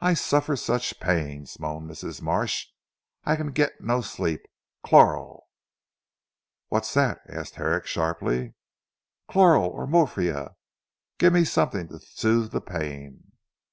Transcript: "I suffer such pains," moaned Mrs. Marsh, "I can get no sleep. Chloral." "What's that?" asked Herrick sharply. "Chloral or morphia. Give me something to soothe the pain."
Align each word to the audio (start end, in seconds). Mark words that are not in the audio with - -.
"I 0.00 0.14
suffer 0.14 0.56
such 0.56 0.98
pains," 0.98 1.60
moaned 1.60 1.88
Mrs. 1.88 2.20
Marsh, 2.20 2.66
"I 3.22 3.36
can 3.36 3.52
get 3.52 3.80
no 3.80 4.00
sleep. 4.00 4.40
Chloral." 4.84 5.46
"What's 6.70 6.92
that?" 6.94 7.20
asked 7.28 7.54
Herrick 7.54 7.86
sharply. 7.86 8.54
"Chloral 9.28 9.68
or 9.70 9.86
morphia. 9.86 10.56
Give 11.18 11.32
me 11.32 11.44
something 11.44 11.86
to 11.86 12.00
soothe 12.00 12.50
the 12.50 12.60
pain." 12.60 13.30